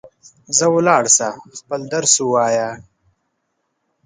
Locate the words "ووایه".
2.21-2.69